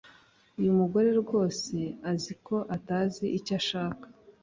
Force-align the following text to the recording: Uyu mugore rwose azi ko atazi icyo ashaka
Uyu 0.59 0.71
mugore 0.79 1.09
rwose 1.21 1.75
azi 2.11 2.33
ko 2.45 2.55
atazi 2.75 3.25
icyo 3.37 3.53
ashaka 3.59 4.05